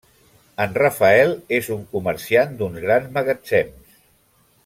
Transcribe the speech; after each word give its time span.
En 0.63 0.71
Rafael 0.77 1.33
és 1.57 1.69
un 1.75 1.83
comerciant 1.91 2.57
d'uns 2.63 2.81
grans 2.87 3.13
magatzems. 3.19 3.97